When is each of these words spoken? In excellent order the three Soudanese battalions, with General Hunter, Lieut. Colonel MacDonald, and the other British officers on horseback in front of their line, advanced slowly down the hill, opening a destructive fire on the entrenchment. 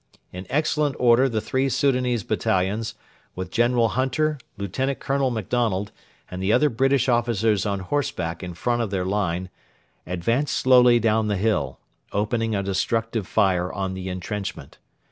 In 0.33 0.47
excellent 0.49 0.95
order 0.97 1.29
the 1.29 1.41
three 1.41 1.69
Soudanese 1.69 2.23
battalions, 2.23 2.95
with 3.35 3.51
General 3.51 3.89
Hunter, 3.89 4.39
Lieut. 4.57 4.99
Colonel 4.99 5.29
MacDonald, 5.29 5.91
and 6.31 6.41
the 6.41 6.51
other 6.51 6.71
British 6.71 7.07
officers 7.07 7.67
on 7.67 7.81
horseback 7.81 8.41
in 8.41 8.55
front 8.55 8.81
of 8.81 8.89
their 8.89 9.05
line, 9.05 9.51
advanced 10.07 10.57
slowly 10.57 10.99
down 10.99 11.27
the 11.27 11.37
hill, 11.37 11.79
opening 12.11 12.55
a 12.55 12.63
destructive 12.63 13.27
fire 13.27 13.71
on 13.71 13.93
the 13.93 14.09
entrenchment. 14.09 14.79